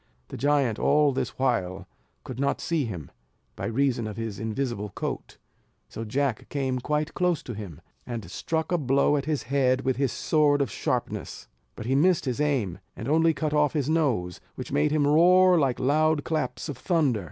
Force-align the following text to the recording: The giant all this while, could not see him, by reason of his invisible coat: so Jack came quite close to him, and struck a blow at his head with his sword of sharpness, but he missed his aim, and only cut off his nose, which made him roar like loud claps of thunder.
The 0.29 0.35
giant 0.37 0.79
all 0.79 1.11
this 1.11 1.37
while, 1.37 1.87
could 2.23 2.39
not 2.39 2.59
see 2.59 2.85
him, 2.85 3.11
by 3.55 3.67
reason 3.67 4.07
of 4.07 4.17
his 4.17 4.39
invisible 4.39 4.89
coat: 4.89 5.37
so 5.89 6.03
Jack 6.05 6.49
came 6.49 6.79
quite 6.79 7.13
close 7.13 7.43
to 7.43 7.53
him, 7.53 7.81
and 8.03 8.31
struck 8.31 8.71
a 8.71 8.79
blow 8.79 9.15
at 9.15 9.25
his 9.25 9.43
head 9.43 9.81
with 9.81 9.97
his 9.97 10.11
sword 10.11 10.59
of 10.59 10.71
sharpness, 10.71 11.47
but 11.75 11.85
he 11.85 11.93
missed 11.93 12.25
his 12.25 12.41
aim, 12.41 12.79
and 12.95 13.07
only 13.07 13.31
cut 13.35 13.53
off 13.53 13.73
his 13.73 13.91
nose, 13.91 14.41
which 14.55 14.71
made 14.71 14.89
him 14.89 15.05
roar 15.05 15.59
like 15.59 15.79
loud 15.79 16.23
claps 16.23 16.67
of 16.67 16.79
thunder. 16.79 17.19